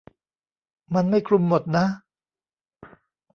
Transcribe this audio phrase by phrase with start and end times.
[0.93, 1.85] มันไม่คลุมหมดนะ